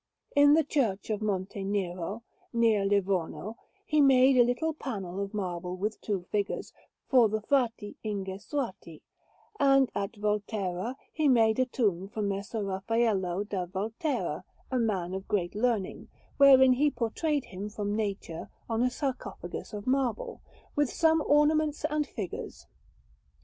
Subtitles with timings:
[0.35, 3.55] In the Church of Monte Nero, near Livorno,
[3.85, 6.73] he made a little panel of marble with two figures,
[7.07, 9.03] for the Frati Ingesuati;
[9.59, 15.27] and at Volterra he made a tomb for Messer Raffaello da Volterra, a man of
[15.27, 16.07] great learning,
[16.37, 20.41] wherein he portrayed him from nature on a sarcophagus of marble,
[20.75, 22.65] with some ornaments and figures.